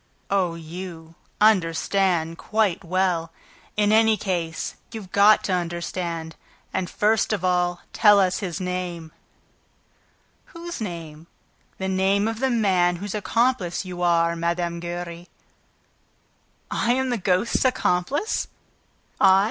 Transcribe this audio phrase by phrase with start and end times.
[0.31, 3.31] "Oh, you, understand quite well.
[3.77, 6.35] In any case, you've got to understand...
[6.73, 9.11] And, first of all, tell us his name."
[10.45, 11.27] "Whose name?"
[11.77, 14.79] "The name of the man whose accomplice you are, Mme.
[14.79, 15.27] Giry!"
[16.71, 18.47] "I am the ghost's accomplice?
[19.19, 19.39] I?...